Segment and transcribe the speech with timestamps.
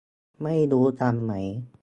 [0.43, 1.33] ไม่รู้ทันไหม